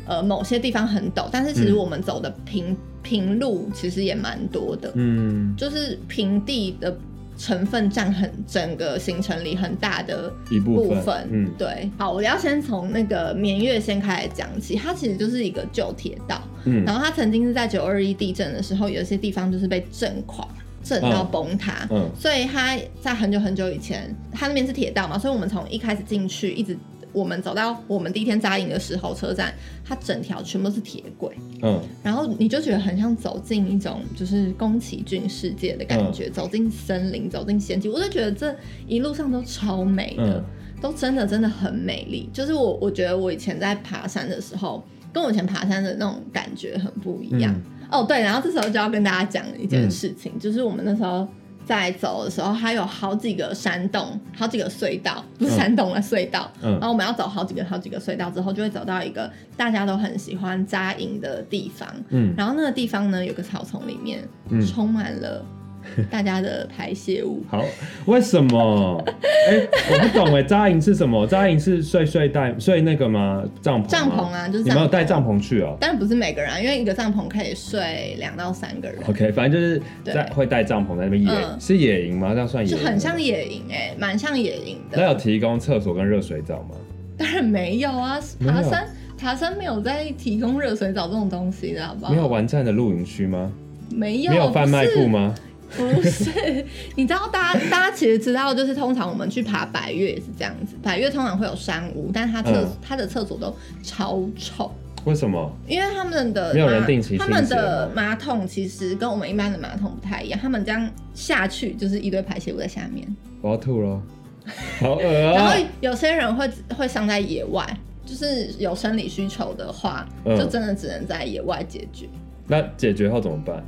[0.07, 6.97] 呃某些地方很陡，但是其实嗯我们走的平、平路其实也蛮多的，嗯，就是平地的
[7.37, 11.03] 成分占很整个行程里很大的一部分。
[11.03, 11.29] 分。
[11.31, 11.51] 嗯。
[11.59, 11.90] 对。
[11.99, 16.85] 好，我要先从那个绵月先开始讲起，它其实就是一个旧铁道，嗯。
[16.85, 20.47] 然后它曾经是在九二一地震的时候，有一些地方就是被震垮，
[20.83, 21.87] 震到崩塌。
[21.90, 22.09] 嗯。
[22.19, 26.77] 所以它在很久很久以前，它那边是铁道嘛，所以我们从一开始进去，一直
[27.12, 31.81] 我们走到我们第一天扎营的时候车站，它整条全部是铁轨，嗯。
[32.03, 36.12] 然后你就觉得很像走进一种就是宫崎骏世界的感嗯。
[36.12, 38.55] 觉，走进森林，走进仙境，我就觉得这
[38.87, 40.44] 一路上都超美的，嗯。
[40.81, 42.29] 都真的真的很美丽。
[42.33, 47.53] 就是我我觉得我以前在爬山的时候，跟我以前爬山的那种感觉很不一样。
[47.55, 47.62] 嗯。
[47.90, 51.27] 哦，对，然后这时候就要跟大家讲一件事情，就是我们那时候
[51.64, 56.50] 在走的时候，它有好几个山洞，好几个隧道，不是山洞了，隧道。
[56.62, 61.88] 嗯然后我们要走好几个好几个隧道之后，就会走到一个大家都很喜欢扎营的地方。
[62.11, 65.44] 嗯，然后那个地方呢，有个草丛里面嗯充满了
[66.11, 67.42] 大家的排泄物。
[67.49, 67.64] 好，
[68.07, 69.05] 为什么？
[69.49, 71.27] 哎、我不懂哎，扎营是什么？
[71.27, 73.42] 扎营是睡睡袋睡那个吗？
[73.61, 73.87] 帐篷？
[73.87, 82.33] 帐篷啊就是你们有带帐帐篷去哦、当然不是每个人啊，因为一个帐篷可以睡两到三个人，OK，反正就是对在会带帐篷在那边野，嗯是野营吗？
[82.33, 82.77] 这样算野营？
[82.79, 84.99] 就很像野营哎、蛮像野营的。
[84.99, 86.77] 那有提供厕所跟热水澡吗？
[87.16, 92.12] 当然没有啊，爬山爬山没有在提供热水澡这种东西的，好不好？
[92.12, 93.53] 没有完善的露营区吗？
[93.94, 95.33] 没有，没有贩卖部吗？
[95.76, 96.64] 不是？
[96.96, 104.70] 你知道大家大家其实知道，就是通常我们去爬百越也是这样子，百越通常会有山屋，但它厕、嗯它的厕所都超臭。
[105.04, 105.52] 为什么？
[105.68, 113.06] 因为他们的没有人定期他们的马桶其实跟我们一般的马桶不太一样，他们这样下去就是一堆排泄物在下面，
[113.42, 114.02] 我要吐了，
[114.80, 115.56] 好恶然后啊！
[115.80, 117.66] 有些人会会上在野外，
[118.06, 122.08] 就是有生理需求的话，嗯就真的只能在野外解决。
[122.46, 123.62] 那解决后怎么办？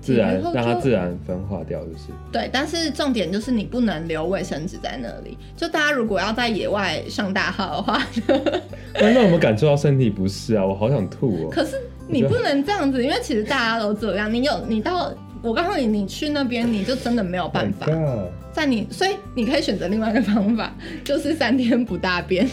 [0.00, 2.04] 自然让它自然分化掉，就是。
[2.32, 5.36] 对，但是重点就是你不能留卫生纸在那里。
[5.56, 8.06] 就大家如果要在野外上大号的话，
[8.94, 10.64] 那那有没有感受到身体不适啊？
[10.64, 11.48] 我好想吐哦。
[11.50, 11.76] 可是
[12.08, 14.32] 你不能这样子，因为其实大家都这样。
[14.32, 22.48] 你有你到我告诉你，你去那边你就真的没有办法 Oh 在你，所以你可以选择另外一个方法，就是三天不大便。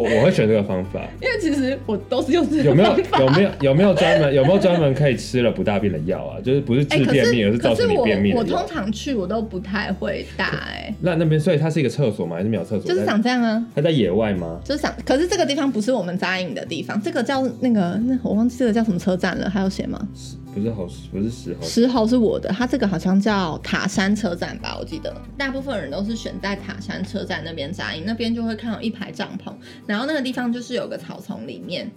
[0.00, 1.00] 我我会选这个方法。
[1.22, 2.94] 因为其实我都是用这有没有。
[3.18, 6.40] 有没有有没有专门有没有专门可以吃了不大便的药啊？
[6.42, 8.66] 就是不是治便秘，而是造成你便秘的药通。
[8.68, 12.36] 常去我都不太会大哎、那那边所以它是一个厕所吗？
[12.36, 12.88] 还是没有厕所？
[12.88, 13.64] 就是想这样啊。
[13.74, 14.60] 它在野外吗？
[14.64, 20.08] 就是想，可是这个地方不是我们扎营的地方，这个叫那个那我忘记这个叫什么车站了，还有写吗？
[20.54, 21.66] 不是好不是石猴。
[21.66, 25.14] 石猴是我的，它这个好像叫塔山车站吧，我记得。
[25.36, 29.52] 大部分人都是选在塔山车站那边扎营，那边就会看到一排帐篷，
[29.86, 31.90] 然后那个地方就是有个草丛里面，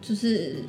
[0.00, 0.62] 就是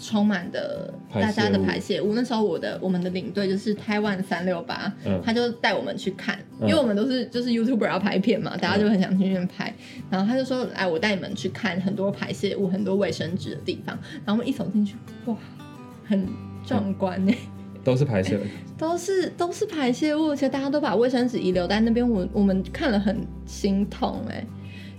[0.00, 2.14] 充满的大家的排泄物。
[2.14, 6.68] 那时候我的我们的领队就是台湾三六八嗯，他就带我们去看，嗯。
[6.68, 9.74] 因为我们都是就是 YouTuber 要拍片嘛，大家就很想去那边拍，
[10.08, 14.94] 然后他就说哎我带你们去看很多排泄物、很多卫生纸的地方，然后我们一走进去，
[15.26, 15.36] 哇，
[16.04, 16.26] 很
[16.64, 17.36] 壮观欸呢。
[17.84, 18.38] 都是排泄，
[18.78, 24.46] 都是都是排泄物， 而且大家都把卫生纸遗留在那边，我我们看了很心痛哎、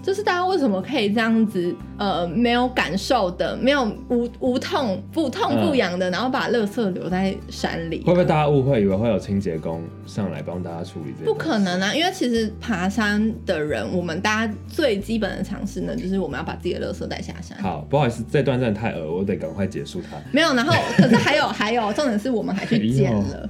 [0.03, 8.11] 就是大家为什么可以这样子呃没有感受的，没有无无痛不痛不痒的，然后把垃圾留在山里会？
[8.11, 11.13] 不会大家误会以为会有清洁工上来帮大家处理？
[11.23, 17.57] 不可能啊，因为其实爬山的人，我们大家最基本的常识呢，就是我们要把自己的垃圾带下山。
[17.59, 20.17] 好，不好意思，这段真的太恶，我得赶快结束它。
[20.33, 23.49] 没有，然后可是还有 还有，重点是我们还去捡哎了，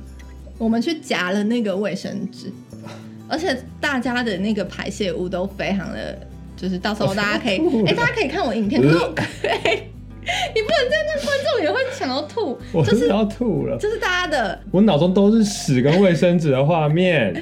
[0.60, 2.52] 我们去夹了那个卫生纸，
[3.28, 6.16] 而且大家的那个排泄物都非常的，
[6.64, 17.36] 就是到时候大家可以， 哎、大家可以看我影片，可是我你不能这样，那观众也会想要吐，就是我真的要吐了，就是大家的，我脑中都是屎跟卫生纸的画面。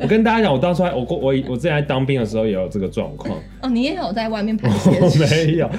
[0.00, 4.90] 我跟大家讲，我当初还我过我我之前在当兵的时候也有这个状况，哦，你也有在外面排泄？
[5.46, 5.70] 没有，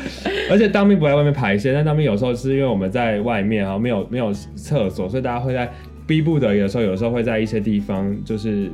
[0.50, 5.70] 而且当兵不在外面排泄，但当兵有时候是因为我们在外面啊，没有没有厕所，所以大家会在
[6.08, 8.72] 逼不得已的时候，有时候会在一些地方就是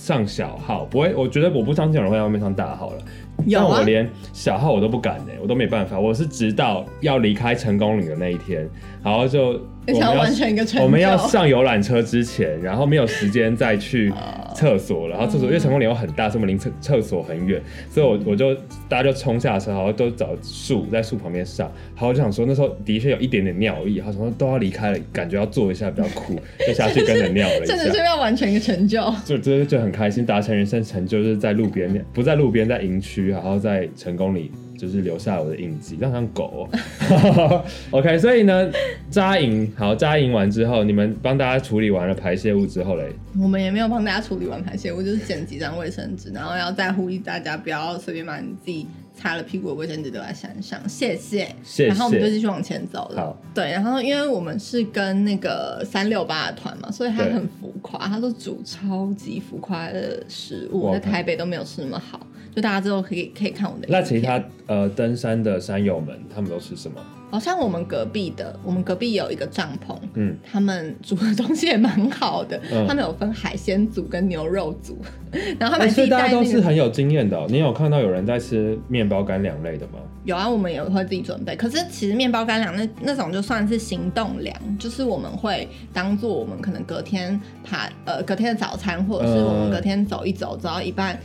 [0.00, 3.02] 上小号，不会，我觉得我不相信有人会在外面上大号了。
[3.44, 6.00] 有啊但我，连小号我都不敢呢、我都没办法。
[6.00, 8.66] 我是直到要离开成功岭的那一天，
[9.02, 15.16] 然后就我们要完成一个成我们要上游览车之前，然后没有时间再去 哦厕所了。
[15.16, 17.60] 然后厕所因为成功岭又很大，所以我们离厕厕所很远，
[17.90, 18.54] 所以我我就
[18.88, 21.66] 大家就冲下车，然后都找树在树旁边上。
[21.94, 26.34] 然后我就想说，那时候的确有一点点尿意，然后想说都要离开了，感觉要坐一下比较酷，
[26.66, 28.00] 就下去跟着尿了一下真的是。
[28.00, 29.00] 要完成一个成就。
[29.24, 36.66] 就就就很开心，达成人生成就，就是在路边，不在路边，在营区，然后在成功里，就是留下我的印记，让像狗、
[37.10, 37.64] 哦。
[37.92, 38.72] OK，所以呢，
[39.10, 51.46] 扎营好，扎营完之后，你们帮大家处理完了排泄物之后嘞，我们也没有帮大家处理完排泄物，就是捡几张卫生纸，然后要再呼吁大家不要随便把你自己擦了屁股的卫生纸丢在山上，谢谢。
[51.62, 53.38] 谢谢然后我们就继续往前走了好。
[53.54, 62.26] 对，然后因为我们是跟那个三六八的团嘛，所以他很浮夸，他都煮超级浮夸的食物，在台北都没有吃那么好。
[62.54, 63.86] 就大家之后可以可以看我的。
[63.88, 67.00] 那其他呃登山的山友们，他们都吃什么？
[67.32, 74.98] 好像我们隔壁的，我们隔壁有一个帐篷，嗯，他们煮的东西也蛮好的，嗯他们有分海鲜组跟牛肉组，
[75.56, 76.32] 然后他们哎所以大家。
[76.32, 80.00] 都是很有经验的哦、你有看到有人在吃面包干粮类的吗？
[80.24, 81.54] 有啊，我们也会自己准备。
[81.54, 91.16] 可是其实面包干粮那那种就算是行动粮，就是我们会当做我们可能隔天爬呃隔天的早餐，或者是我们隔天走一走，走到一半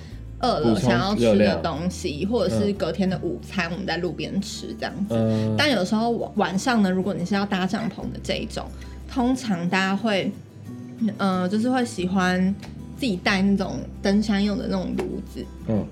[0.45, 5.15] 饿了想要吃的东西，或者是嗯隔天的午餐，我们在路边吃这样子。
[5.15, 8.65] 嗯、但有时候晚晚上呢，如果你是要搭帐篷的这一种，
[9.11, 10.31] 通常大家会，
[11.17, 12.53] 呃，就是会喜欢
[12.97, 15.85] 自己带那种登山用的那种炉子，嗯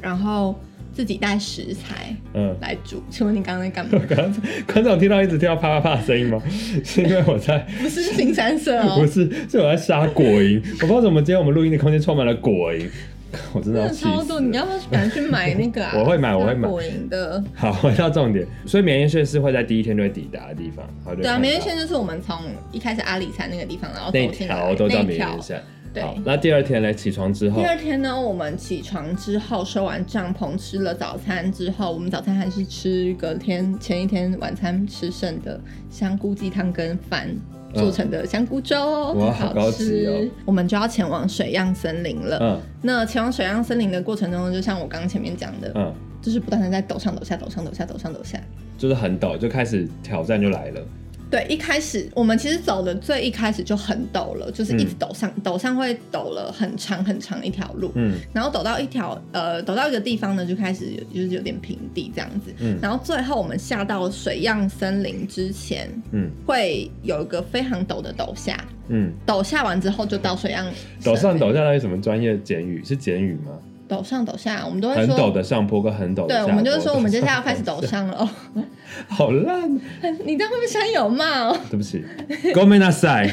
[0.00, 0.54] 然后
[0.94, 2.54] 自己带食材嗯。
[2.60, 3.02] 来煮。
[3.10, 3.90] 请问你刚刚在干嘛？
[4.08, 6.40] 刚刚观众听到一直听到啪啪啪的声音吗？
[6.84, 10.62] 是因为我在不是新三色不哦， 是，是我在杀果蝇。
[10.74, 12.88] 我不知道怎么今天我们录音的空间充满了果蝇，
[13.52, 14.40] 我真的要气的超多。
[14.40, 15.92] 你要不要去买那个啊？
[15.98, 17.42] 我会买我会买果蝇的。
[17.54, 20.86] 好，回到重点，所以绵延线是会在第一天就会抵达的地方。
[21.14, 22.36] 对绵延线就是我们从
[22.72, 25.62] 一开始阿里山那个地方，然后那走进来条都叫那一条绵延线。
[25.94, 26.92] 对好，那第二天呢？
[26.92, 35.58] 起床之后第，二天呢，我们起床之后收完帐篷，吃了早餐之后，我们早餐还是吃隔天前一天晚餐吃剩的
[35.90, 37.28] 香菇鸡汤跟饭。
[37.74, 40.06] 做成的香菇粥哦，哇很好高级吃。
[40.06, 42.38] 哦我们就要前往水漾森林了。
[42.40, 48.40] 嗯那前往水漾森林的过程中，就像我刚刚前面讲的，嗯，就是不断的在抖上、抖下、抖上、抖下、抖上、抖下。
[48.78, 50.80] 就是很抖，就开始挑战就来了。
[51.30, 57.92] 对，一开始我们其实走的最一开始就很陡了，就是一直陡上，陡上会陡了很长很长一条路。
[57.96, 62.52] 嗯然后陡到一条呃，陡到一个地方呢，就开始有就是有点平地这样子。
[62.60, 70.66] 嗯然后最后我们下到水漾森林之前，嗯会有一个非常陡的陡下，嗯，陡下完之后就到水漾
[71.02, 72.82] 陡上陡下那是什么专业简语？
[72.84, 73.52] 是简语吗？
[73.88, 76.50] 陡上陡下，我们都会说很陡的上坡跟很陡的对，下坡。
[76.50, 78.28] 我们就是说我们接下来要开始陡陡上了哦。
[79.08, 79.70] 好烂，
[80.24, 81.56] 你这样会不会山友骂哦？
[81.70, 82.04] 对不起
[82.42, 83.30] g o m e n a s a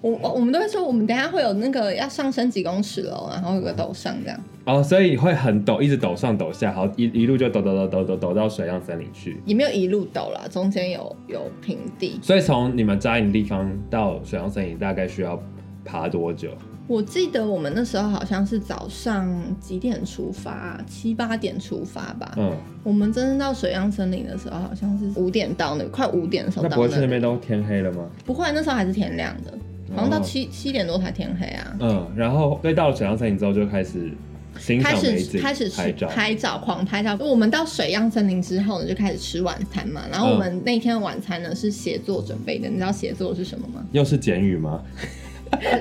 [0.00, 9.42] 我我我们都会说我们等一下会有那个要上升几公尺喽，然后有个陡上这样，哦，所以会很陡，一直陡上陡下，好一一路就陡陡陡陡陡陡到水漾森林去。
[9.44, 12.20] 也没有一路陡啦，中间有有平地。
[12.22, 15.42] 所以从你们扎营的地方到水漾森林大概需要
[15.84, 16.50] 爬多久？
[16.88, 22.32] 我记得我们那时候好像是早上几点出发，七八点出发吧。
[22.38, 22.50] 嗯，
[22.82, 28.08] 我们真正到水漾森林的时候，好像是五点到那，快五点的时候到那不会去那里边都天黑了吗？
[28.24, 29.52] 不会，那时候还是天亮的，
[29.94, 31.76] 好像到哦七七点多才天黑啊。
[31.78, 34.10] 嗯，然后所以到了水漾森林之后就开始
[34.58, 36.08] 欣开始开始去拍照。
[36.08, 37.14] 拍照，狂拍照。
[37.20, 40.04] 我们到水漾森林之后呢，就开始吃晚餐嘛。
[40.10, 43.84] 然后我嗯们那天的晚餐呢是写作准备的，你知道写作是什么吗？
[43.92, 44.82] 又是简语吗？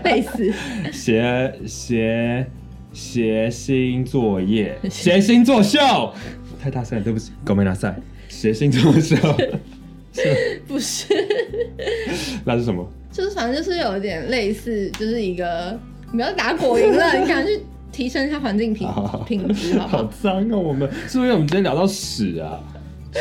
[0.04, 0.54] 类似
[0.92, 2.48] 写写
[2.94, 5.80] 写星作业， 写星作秀，
[6.62, 7.96] 太大声了，对不起，狗没拿赛，
[8.28, 9.16] 写星作秀，
[10.14, 11.06] 是 不是？
[12.44, 12.88] 那是什么？
[13.12, 15.80] 就是反正就是有一点类似，就是一个
[16.12, 18.88] 不要打果蝇了，你赶快去提升一下环境品
[19.26, 20.04] 品质，好？
[20.22, 20.58] 脏哦！
[20.58, 22.60] 我们是不是因为我们今天聊到屎啊？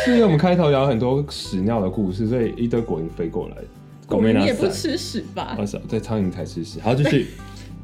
[0.04, 3.56] 是因为我们开头聊很多屎尿的故事，所以一堆果蝇飞过来。
[4.06, 5.56] 狗没拿也不，吃屎吧？
[5.58, 6.80] 哦是，对，苍蝇才吃屎。
[6.80, 7.28] 好，继续。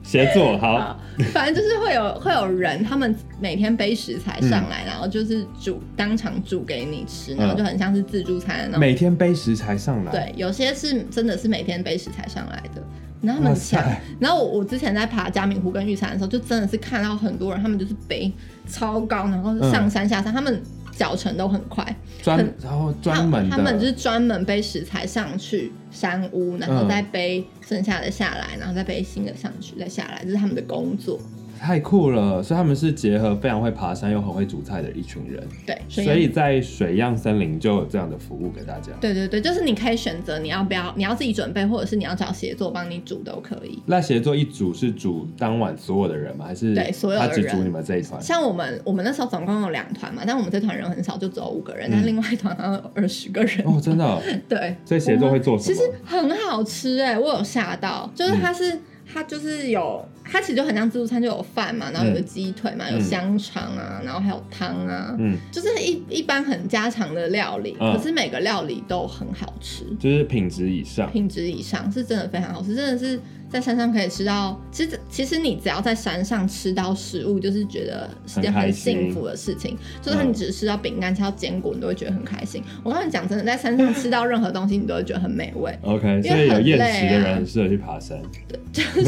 [0.04, 1.00] 协作好好，
[1.32, 8.80] 反正就是会有会有人，他们每天背食材上来，然后就是煮当场煮给你吃，然后就很像是自助餐的那种。
[8.80, 12.82] 每天背食材上来，，对，有些是真的是每天背食材上来的，
[13.22, 14.00] 然后他们抢塞。
[14.18, 18.30] 然后我我之前在爬嘉明湖跟玉山的时候，就真的是看到很多人，他们就是背
[18.66, 20.60] 超高，然后上山下山，他们
[20.92, 21.84] 脚程都很快，
[22.22, 26.88] 专然后专门，他他们就是专门背食材上去山屋，然后嗯。
[26.88, 31.18] 再背剩下的下来，然后再背新的上去，再下来，这是他们的工作。
[31.62, 38.90] 太酷了，所以他们是结合非常会爬山又很会煮菜的一群人，对，所以在水漾森林就有这样的服务给大家。
[39.00, 43.80] 对对对，就是你可以选择你要不要，你要自己准备，或者是你要找协作帮你煮都可以。
[43.86, 46.46] 那协作一煮是煮当晚所有的人吗？
[46.46, 48.20] 还是对所有的人他只煮你们这一团？
[48.20, 53.64] 像我们，我们那时候总共有两团嘛，但我们这团人很少，就只有五个人，嗯但另外一团好像有二十个人。
[53.64, 55.76] 哦，真的哦、 对，所以协作会做什么？
[55.76, 58.76] 其实很好吃哎、我有吓到，就是它是、
[59.12, 69.84] 它就是有，它其实就很像自助餐，就有饭嘛，然后有嗯鸡腿嘛，有嗯香肠啊，然后还有汤啊，嗯，就是一一般很家常的料理，嗯可是每个料理都很好吃。
[70.00, 71.10] 就是品质以上。
[71.12, 73.20] 品质以上是真的非常好吃，真的是
[73.52, 74.58] 在山上可以吃到。
[74.70, 79.76] 其实其实你只要在山上吃到食物，就是觉得是件很幸福的事情。
[80.00, 82.62] 就算你只是吃到饼干、吃到坚果，你都会觉得很开心。
[82.82, 89.02] 我跟你讲真的，在山上吃到任何东西，你都会觉得很美味， OK，所以有厌食的人很适合去爬山，对就是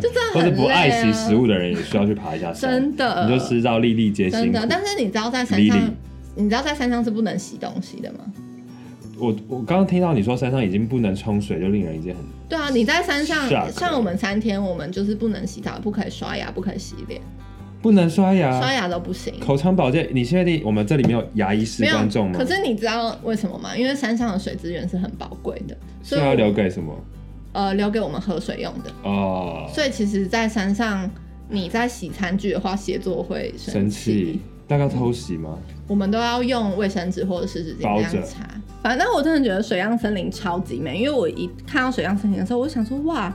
[0.00, 2.70] 就真的 或者很累不爱惜啊食物的人也需要去爬一下山。
[2.70, 4.66] 真的，你就吃到粒粒皆辛苦真的。。
[4.68, 5.94] 但是你知道在山上，
[6.36, 8.18] 你知道在山上是不能洗东西的吗？
[9.18, 17.20] 我我刚刚听到你说山上已经不能冲水，就令人已经很对啊，你在山上像我们三天，我们就是不能洗澡，不可以刷牙，不可以洗脸，
[17.82, 19.34] 不能刷牙、刷牙都不行。
[19.40, 20.08] 口腔保健。
[20.12, 22.38] 你确定我们这里没有牙医师观众，吗？
[22.38, 23.76] 可是你知道为什么吗？
[23.76, 26.94] 因为山上的水资源是很宝贵的，所以要留给什么？
[27.52, 28.90] 呃留给我们喝水用的。
[29.02, 31.10] 哦，所以其实，在山上
[31.48, 35.58] 你在洗餐具的话，协作会生生气，大概偷袭吗？
[35.88, 38.46] 我们都要用卫生纸或者湿纸巾包着这样擦。
[38.82, 43.34] 反正我真的觉得水漾森林超级美，因为我一看到水漾森林的时候，我就想说哇。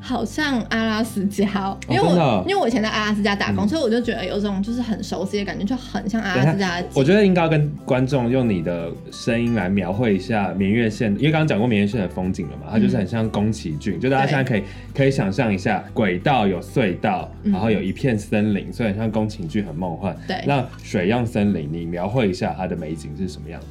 [0.00, 6.86] 好像阿拉斯加哦，因为我、因为我以前在阿拉斯加打工，嗯所以我就觉得有种就是很熟悉的感觉，就很像阿拉斯加的。
[6.94, 14.62] 我觉得应该要跟观众用你的声音来描绘一下明月线，因为刚刚讲过明月线的风景了嘛，它就是很像宫崎骏，就大家现在可以
[14.94, 20.16] 可以想象一下，轨道有隧道，嗯然后有一片森林，所以很像宫崎骏，很梦幻。
[20.26, 23.66] 对那水漾森林，你描绘一下它的美景是什么样子？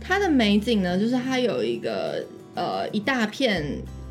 [0.00, 3.62] 它的美景呢，就是它有一个呃一大片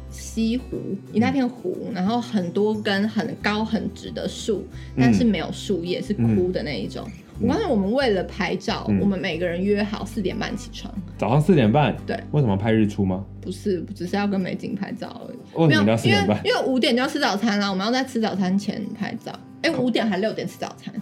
[0.09, 0.77] 西湖，
[1.11, 4.65] 一大片湖，然后很多根很高很直的树，
[4.97, 7.07] 但是没有树叶，是枯的那一种。
[7.39, 13.23] 我告诉你，我们为了拍照，嗯我们每个人约好四点半起床，早上四点半，对，为什么拍日出吗？
[13.39, 15.37] 不是只是要跟美景拍照而已。
[15.53, 16.35] 为什么要四点半？
[16.43, 19.31] 为因为五点就要吃早餐了，我们要在吃早餐前拍照。
[19.61, 20.93] 哎、五点还六点吃早餐？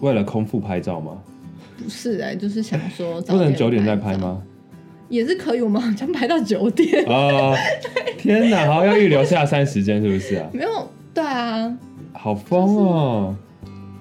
[0.00, 1.22] 为了空腹拍照吗？
[1.76, 3.94] 不是哎、就是想说早不能九点再？
[3.96, 4.42] 拍吗？
[5.08, 7.04] 也是可以，我们好像排到九点。
[7.06, 7.56] 哦，
[8.18, 10.48] 天哪，好要预留下山时间是不是啊？
[10.52, 11.72] 没有，对啊，
[12.12, 13.36] 好疯哦！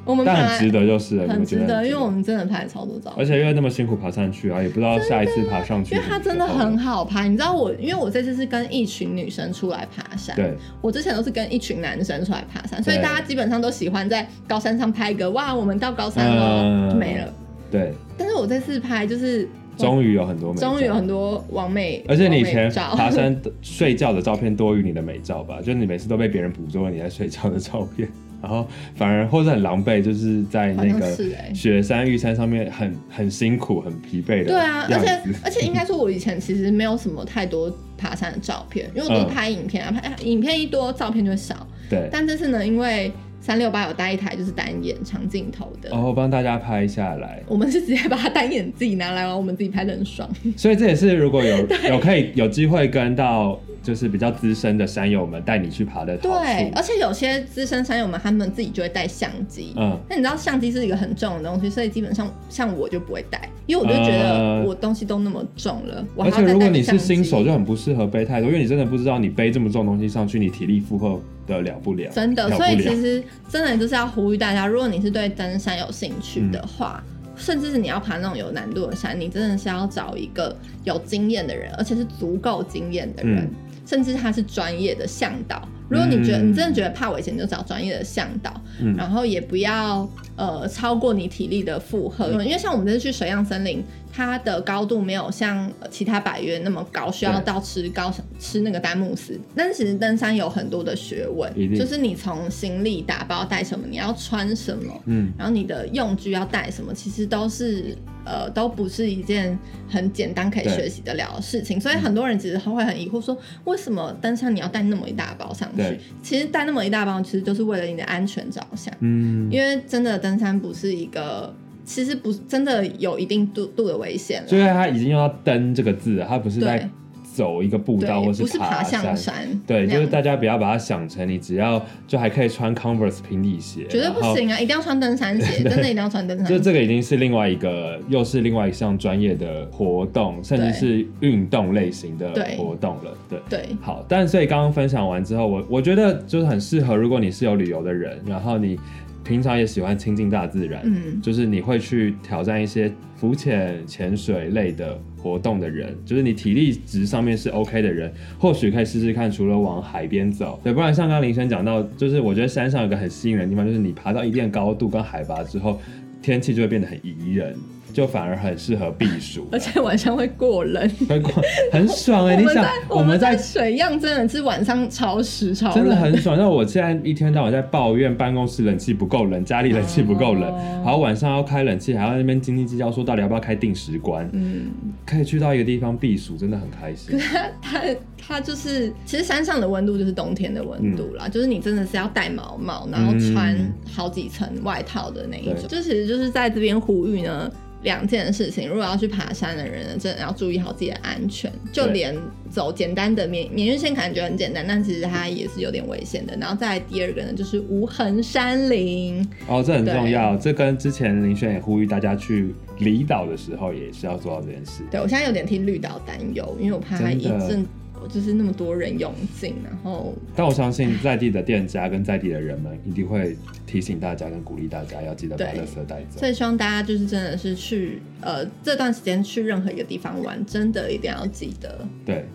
[0.05, 3.13] 但我们但很值得就是了，很值得，因为我们真的拍了超多照。
[3.17, 17.33] 而且因为那么辛苦爬上去啊，也不知道下一次爬上去因为它真的很好拍，你知道我，因为我这次是跟一群女生出来爬山，对，我之前都是跟一群男生出来爬山，所以大家基本上都喜欢在高山上拍一个哇，我们到高山了，嗯没了。
[17.71, 25.59] 对，但是我这次拍就是终于有很多美照，终于有很多完美，而且你以前爬山的睡觉的照片多于你的美照吧？
[25.59, 28.07] 就是你每次都被别人捕捉了你在睡觉的照片，
[28.41, 31.17] 然后反而或者很狼狈，就是在那个
[31.53, 35.19] 雪山、玉山上面很很辛苦、很疲惫的对啊，而且。
[35.43, 41.65] 而且应该说，我以前其实没有什么太多爬山的照片，因为我都拍影片啊，拍影片一多，照片就少。
[41.89, 43.11] 对，但这次呢，因为
[43.45, 47.43] 三六八有带一台就是单眼长镜头的，然后帮大家拍下来。
[47.45, 50.29] 我们是直接把它单眼自己拿来，然后我们自己拍的很爽。
[50.55, 51.57] 所以这也是如果有
[51.89, 59.73] 有可以有机会跟到就是比较资深的山友们带你去爬的好对，而且有些资深山友们他们自己就会带相机。
[59.75, 72.09] 嗯，那你知道相机是一个很重的东西，所以基本上像我就不会带，因为我就觉得呃我东西都那么重了，我还而且如果你是新手，就很不适合背太多，因为你真的不知道你背这么重东西上去，你体力负荷得了不了。
[72.09, 77.03] 真的，所以其实真的就是要呼吁大家，如果你是对登山有兴趣的话，
[77.35, 83.49] 甚至是你要爬那种有难度的山，你真的是要找一个有经验的人，而且是足够经验的人，嗯
[83.93, 85.61] 甚至他是专业的向导。
[85.87, 86.49] 如果你觉得、嗯。
[86.49, 88.95] 你真的觉得怕危险，你就找专业的向导，嗯。
[88.95, 93.83] 然后也不要呃超过你体力的负荷，因为像我们这次去水漾森林，
[94.15, 99.39] 它的高度没有像呃其他百越那么高，需要到吃高吃那个丹木斯。
[99.55, 109.57] 但是其实登山有很多的学问，就是你从行李打包带什么，你要穿什么，嗯，然后你的用具要带什么，其实都是呃都不是一件
[109.89, 111.81] 很简单可以学习得了的事情。
[111.81, 115.99] 所以很多人其实会很疑惑说，为什么登山你要带那么一大包上去？
[116.21, 118.93] 其实带那么一大包，其实就是为了你的安全着想。
[118.99, 121.51] 嗯，因为真的登山不是一个，
[121.83, 124.47] 其实不是真的有一定度度的危险了。
[124.47, 126.89] 就是他已经用到“登”这个字了，他不是在
[127.33, 134.59] 走一个步道对，或不是爬象山，对，就是大家不要把它想成你只要就还可以穿 Converse 平底鞋，绝对不行啊！
[134.59, 136.53] 一定要穿登山鞋， 真的一定要穿登山鞋。
[136.53, 143.17] 就这个已经是另外一个，又是另外一项专业的活动，甚至是运动类型的活动了。
[143.27, 148.77] 对，对好，但所以刚刚分享完之后，我我觉得就是很适合，如果你是有旅游的人，然后你
[149.23, 151.21] 平常也喜欢亲近大自然，嗯。
[151.21, 165.79] 就是你会去挑战一些浮潜、潜水类的活动的人，就是你体力值上面是 OK 的人，或许可以试试看，除了往海边走，对，不然像刚刚林轩讲到，就是我觉得山上有个很吸引人的地方，就是你爬到一定的高度跟海拔之后，
[166.21, 167.55] 天气就会变得很宜人，
[167.93, 170.89] 就反而很适合避暑，而且晚上会过冷。
[171.07, 171.31] 会过
[171.71, 176.35] 很爽哎、 你想我们在水漾真的是晚上超湿超真的很 爽。
[176.37, 184.27] 那我现在一天到晚在抱怨办公室冷气不够冷，家里冷气不够冷，哦然后晚上要开冷气，还要那边斤斤计较说到底要不要开定时关。
[184.33, 184.71] 嗯，
[185.05, 187.17] 可以去到一个地方避暑，真的很开心。
[187.19, 187.81] 它它
[188.17, 195.55] 它就是，其实山上的温度就是冬天的温度啦，就是你真的是要戴毛帽，然后穿嗯好几层外套的那一种。
[195.69, 197.51] 对就其实就是在这边呼吁呢。
[197.83, 201.51] 两件事情，如果要去爬山的人呢，真的要注意好自己的安全。
[201.71, 202.17] 就对连
[202.49, 206.35] 走简单的免免疫线感觉很简单，但其实它也是有点危险的。
[206.39, 209.27] 然后再来第二个呢，就是无痕山林。
[209.47, 210.35] 哦，这很重要。
[210.37, 214.83] 这跟之前林轩也呼吁大家去离岛的时候，也是要做到这件事。
[214.89, 217.65] 对我现在有点替绿岛担忧，因为我怕它一阵
[218.07, 223.35] 就是那么多人涌进，然后但我相信在地的店家跟在地的人们一定会
[223.65, 226.27] 提醒大家跟鼓励大家要记得把对垃圾带走所。
[226.27, 232.25] 以希望大家就是真的是去呃这段时间去任何一个地方玩，真的一定要记得对，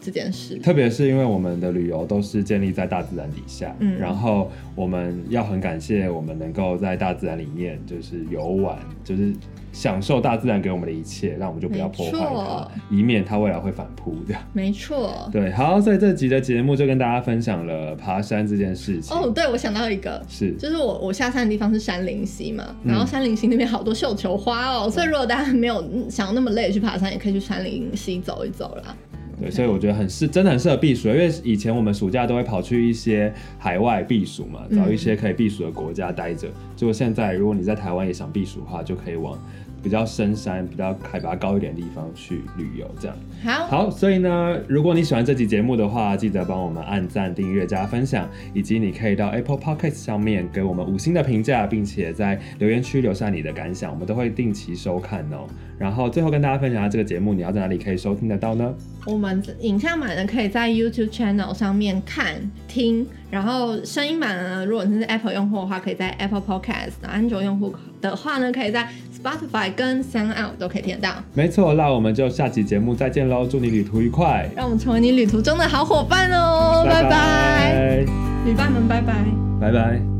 [0.00, 0.56] 这件事。
[0.56, 9.32] 特别是因为我们的旅游都是建立在大自然底下，嗯然后我们要很感谢我们能够在大自然里面就是游玩，就是
[9.74, 14.40] 享受大自然给我们的一切，让我们就不要破坏它，以免它未来会反扑这样。
[14.52, 15.28] 没错。
[15.32, 19.16] 对，好，所以这集的节目就跟大家分享了爬山这件事情。
[19.16, 28.94] 哦，对，我想到一个，是，就是我我下山的地方是山林溪嘛，嗯然后山林溪那边好多绣球花哦，所以如果大家没有嗯想要那么累去爬山，也可以去山林溪走一走啦。
[29.40, 36.46] 对，所以我觉得很适，真的很适合避暑，因为以前我们暑假都会跑去一些海外避暑嘛，嗯找一些可以避暑的国家待着。
[36.76, 39.36] 结果现在，如果你在台湾也想避暑的话，就可以往
[39.84, 43.16] 比较深山、比较海拔高一点的地方去旅游，这样。
[43.44, 55.46] 好，好，所以呢，如果你喜欢这期节目的话，记得帮我们按赞、订阅、加分享，以及你可以到 Apple Podcast 上面给我们五星的评价，并且在留言区留下你的感想，我们都会定期收看哦。
[55.78, 58.74] 然后最后跟大家分享一下这个节目，你要在哪里可以收听得到呢？
[59.06, 68.88] 我们影像版呢可以在 YouTube channel 上面看听，然后声音版呢，如果你是 Apple 用户的话，可以在 Apple Podcast；安卓用户的话呢，可以在
[69.24, 71.14] Spotify 跟 Sound Out 都可以听得到。
[71.32, 73.46] 没错，那我们就下期节目再见喽！
[73.46, 78.04] 祝你旅途愉快，让我们成为你旅途中的好伙伴哦，拜拜，拜
[78.44, 79.14] 旅伴们，拜拜。
[79.58, 80.13] 拜拜。